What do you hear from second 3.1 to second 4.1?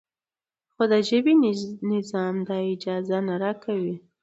نه راکوي.